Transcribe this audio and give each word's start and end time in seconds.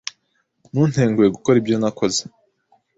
Ntuntenguhe 0.71 1.27
gukora 1.35 1.55
ibyo 1.61 1.75
nakoze. 1.81 2.21